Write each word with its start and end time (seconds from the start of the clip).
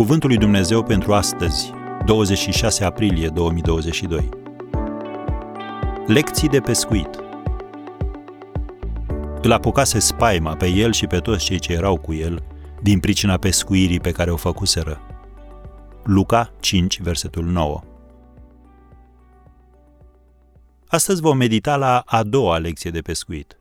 Cuvântul 0.00 0.28
lui 0.28 0.38
Dumnezeu 0.38 0.82
pentru 0.82 1.14
astăzi, 1.14 1.70
26 2.04 2.84
aprilie 2.84 3.28
2022. 3.28 4.28
Lecții 6.06 6.48
de 6.48 6.60
pescuit. 6.60 7.08
Îl 9.42 9.52
apucase 9.52 9.98
spaima 9.98 10.56
pe 10.56 10.66
el 10.66 10.92
și 10.92 11.06
pe 11.06 11.18
toți 11.18 11.44
cei 11.44 11.58
ce 11.58 11.72
erau 11.72 11.96
cu 11.98 12.12
el, 12.12 12.42
din 12.82 13.00
pricina 13.00 13.36
pescuirii 13.36 14.00
pe 14.00 14.10
care 14.10 14.30
o 14.30 14.36
făcuseră. 14.36 15.00
Luca 16.04 16.52
5, 16.60 17.00
versetul 17.00 17.44
9. 17.44 17.82
Astăzi 20.86 21.20
vom 21.20 21.36
medita 21.36 21.76
la 21.76 22.02
a 22.06 22.22
doua 22.22 22.58
lecție 22.58 22.90
de 22.90 23.00
pescuit. 23.00 23.58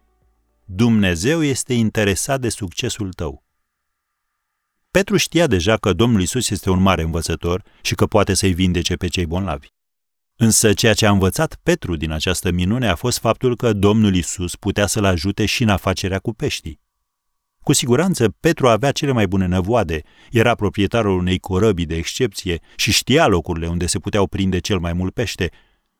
Dumnezeu 0.65 1.43
este 1.43 1.73
interesat 1.73 2.39
de 2.39 2.49
succesul 2.49 3.13
tău. 3.13 3.48
Petru 4.91 5.17
știa 5.17 5.47
deja 5.47 5.77
că 5.77 5.93
Domnul 5.93 6.21
Isus 6.21 6.49
este 6.49 6.69
un 6.69 6.81
mare 6.81 7.01
învățător 7.01 7.63
și 7.81 7.95
că 7.95 8.05
poate 8.05 8.33
să-i 8.33 8.53
vindece 8.53 8.95
pe 8.95 9.07
cei 9.07 9.25
bolnavi. 9.25 9.67
Însă 10.35 10.73
ceea 10.73 10.93
ce 10.93 11.05
a 11.05 11.11
învățat 11.11 11.59
Petru 11.63 11.95
din 11.95 12.11
această 12.11 12.51
minune 12.51 12.87
a 12.87 12.95
fost 12.95 13.19
faptul 13.19 13.55
că 13.55 13.73
Domnul 13.73 14.15
Isus 14.15 14.55
putea 14.55 14.85
să-l 14.87 15.03
ajute 15.03 15.45
și 15.45 15.63
în 15.63 15.69
afacerea 15.69 16.19
cu 16.19 16.33
peștii. 16.33 16.81
Cu 17.63 17.73
siguranță, 17.73 18.29
Petru 18.39 18.67
avea 18.67 18.91
cele 18.91 19.11
mai 19.11 19.27
bune 19.27 19.45
năvoade, 19.45 20.01
era 20.31 20.55
proprietarul 20.55 21.17
unei 21.17 21.39
corăbii 21.39 21.85
de 21.85 21.95
excepție 21.95 22.59
și 22.75 22.91
știa 22.91 23.27
locurile 23.27 23.67
unde 23.67 23.85
se 23.85 23.99
puteau 23.99 24.27
prinde 24.27 24.59
cel 24.59 24.79
mai 24.79 24.93
mult 24.93 25.13
pește, 25.13 25.51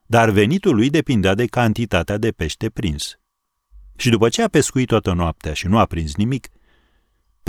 dar 0.05 0.29
venitul 0.29 0.76
lui 0.76 0.90
depindea 0.90 1.35
de 1.35 1.45
cantitatea 1.45 2.17
de 2.17 2.31
pește 2.31 2.70
prins. 2.70 3.20
Și 3.95 4.09
după 4.09 4.29
ce 4.29 4.41
a 4.41 4.48
pescuit 4.48 4.87
toată 4.87 5.13
noaptea 5.13 5.53
și 5.53 5.67
nu 5.67 5.77
a 5.77 5.85
prins 5.85 6.15
nimic, 6.15 6.48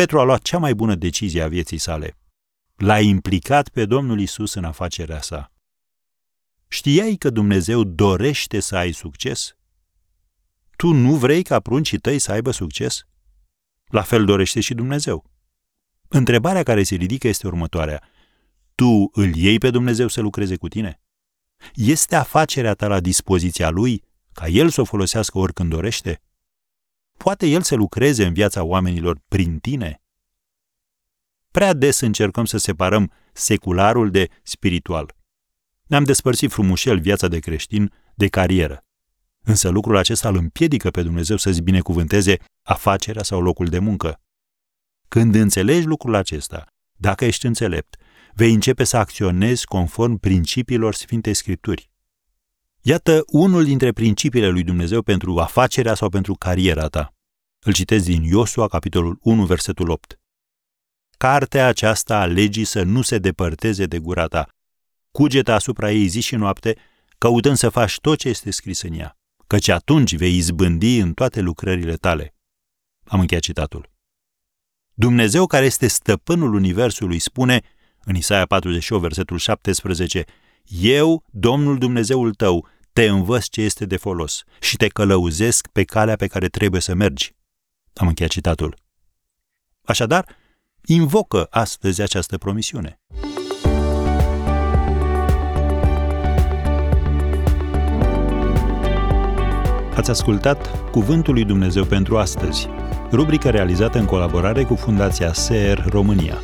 Petru 0.01 0.21
a 0.21 0.23
luat 0.23 0.43
cea 0.43 0.59
mai 0.59 0.75
bună 0.75 0.95
decizie 0.95 1.43
a 1.43 1.49
vieții 1.49 1.79
sale. 1.79 2.17
L-a 2.77 3.01
implicat 3.01 3.69
pe 3.69 3.85
Domnul 3.87 4.21
Isus 4.21 4.55
în 4.55 4.65
afacerea 4.65 5.21
sa. 5.21 5.53
Știai 6.69 7.17
că 7.17 7.31
Dumnezeu 7.31 7.85
dorește 7.85 8.61
să 8.61 8.77
ai 8.77 8.93
succes? 8.93 9.57
Tu 10.77 10.93
nu 10.93 11.15
vrei 11.15 11.43
ca 11.43 11.61
pruncii 11.61 11.99
tăi 11.99 12.19
să 12.19 12.33
aibă 12.33 12.51
succes? 12.51 13.07
La 13.87 14.03
fel 14.03 14.25
dorește 14.25 14.61
și 14.61 14.75
Dumnezeu. 14.75 15.31
Întrebarea 16.09 16.63
care 16.63 16.83
se 16.83 16.95
ridică 16.95 17.29
este 17.29 17.47
următoarea. 17.47 18.03
Tu 18.75 19.11
îl 19.13 19.35
iei 19.35 19.59
pe 19.59 19.71
Dumnezeu 19.71 20.09
să 20.09 20.21
lucreze 20.21 20.57
cu 20.57 20.69
tine? 20.69 21.01
Este 21.75 22.17
afacerea 22.17 22.75
ta 22.75 22.87
la 22.87 23.01
dispoziția 23.01 23.71
Lui 23.71 24.05
ca 24.33 24.49
El 24.49 24.69
să 24.69 24.81
o 24.81 24.85
folosească 24.85 25.39
oricând 25.39 25.71
dorește? 25.71 26.23
Poate 27.25 27.47
El 27.47 27.63
să 27.63 27.75
lucreze 27.75 28.27
în 28.27 28.33
viața 28.33 28.63
oamenilor 28.63 29.21
prin 29.29 29.59
tine? 29.59 30.03
Prea 31.51 31.73
des 31.73 32.01
încercăm 32.01 32.45
să 32.45 32.57
separăm 32.57 33.13
secularul 33.33 34.11
de 34.11 34.29
spiritual. 34.43 35.17
Ne-am 35.87 36.05
despărțit 36.05 36.51
frumușel 36.51 37.01
viața 37.01 37.29
de 37.29 37.39
creștin 37.39 37.93
de 38.15 38.29
carieră. 38.29 38.85
Însă 39.43 39.69
lucrul 39.69 39.97
acesta 39.97 40.29
îl 40.29 40.37
împiedică 40.37 40.91
pe 40.91 41.03
Dumnezeu 41.03 41.37
să-ți 41.37 41.63
binecuvânteze 41.63 42.37
afacerea 42.63 43.23
sau 43.23 43.41
locul 43.41 43.67
de 43.67 43.79
muncă. 43.79 44.21
Când 45.09 45.35
înțelegi 45.35 45.87
lucrul 45.87 46.15
acesta, 46.15 46.67
dacă 46.93 47.25
ești 47.25 47.47
înțelept, 47.47 47.97
vei 48.35 48.53
începe 48.53 48.85
să 48.85 48.97
acționezi 48.97 49.67
conform 49.67 50.17
principiilor 50.17 50.95
Sfintei 50.95 51.35
Scripturi. 51.35 51.90
Iată 52.83 53.23
unul 53.27 53.65
dintre 53.65 53.93
principiile 53.93 54.49
lui 54.49 54.63
Dumnezeu 54.63 55.03
pentru 55.03 55.39
afacerea 55.39 55.95
sau 55.95 56.09
pentru 56.09 56.35
cariera 56.35 56.87
ta. 56.87 57.15
Îl 57.65 57.73
citesc 57.73 58.05
din 58.05 58.23
Iosua, 58.23 58.69
capitolul 58.69 59.19
1, 59.23 59.45
versetul 59.45 59.91
8. 59.91 60.21
Cartea 61.19 61.67
aceasta 61.67 62.21
a 62.21 62.27
legii 62.27 62.65
să 62.65 62.83
nu 62.83 63.03
se 63.03 63.19
depărteze 63.19 63.87
de 63.87 63.99
gura 63.99 64.27
ta. 64.27 64.49
Cugeta 65.11 65.55
asupra 65.55 65.91
ei 65.91 66.07
zi 66.07 66.21
și 66.21 66.37
noapte, 66.37 66.77
căutând 67.19 67.57
să 67.57 67.69
faci 67.69 67.99
tot 67.99 68.19
ce 68.19 68.29
este 68.29 68.51
scris 68.51 68.83
în 68.83 68.93
ea, 68.93 69.19
căci 69.47 69.69
atunci 69.69 70.17
vei 70.17 70.37
izbândi 70.37 70.99
în 70.99 71.13
toate 71.13 71.41
lucrările 71.41 71.95
tale. 71.95 72.35
Am 73.05 73.21
încheiat 73.21 73.43
citatul. 73.43 73.91
Dumnezeu 74.95 75.47
care 75.47 75.65
este 75.65 75.87
stăpânul 75.87 76.55
Universului 76.55 77.19
spune 77.19 77.63
în 78.05 78.15
Isaia 78.15 78.47
48, 78.47 79.03
versetul 79.03 79.39
17, 79.39 80.25
Eu, 80.65 81.25
Domnul 81.31 81.79
Dumnezeul 81.79 82.35
tău, 82.35 82.69
te 82.93 83.07
învăț 83.07 83.45
ce 83.45 83.61
este 83.61 83.87
de 83.87 83.97
folos 83.97 84.43
și 84.61 84.77
te 84.77 84.89
călăuzesc 84.89 85.67
pe 85.67 85.85
calea 85.85 86.17
pe 86.17 86.27
care 86.27 86.49
trebuie 86.49 86.81
să 86.81 86.95
mergi. 86.95 87.35
Am 87.95 88.07
încheiat 88.07 88.31
citatul. 88.31 88.77
Așadar, 89.85 90.37
invocă 90.85 91.47
astăzi 91.51 92.03
această 92.03 92.39
promisiune. 92.39 93.01
Ați 99.95 100.11
ascultat 100.11 100.91
Cuvântul 100.91 101.35
lui 101.35 101.45
Dumnezeu 101.45 101.85
pentru 101.85 102.19
astăzi, 102.19 102.69
rubrica 103.13 103.51
realizată 103.51 103.99
în 103.99 104.05
colaborare 104.05 104.65
cu 104.65 104.75
Fundația 104.75 105.33
SER 105.33 105.85
România. 105.89 106.39